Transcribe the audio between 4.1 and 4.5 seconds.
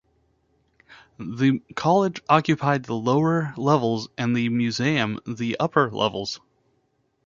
and the